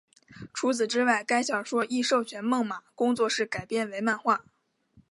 [0.51, 4.43] 除此之外该小说亦授权梦马工作室改编为漫画。